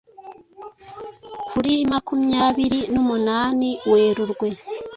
[1.47, 4.47] kur imakumyabiri numunani Werurwe